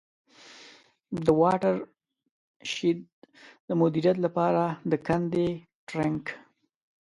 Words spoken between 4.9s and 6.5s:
د کندي Trench.